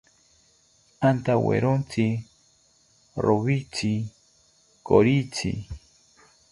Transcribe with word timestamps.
Antawerintzi 1.09 2.05
rowitzi 3.25 3.91
koritzi 4.85 5.51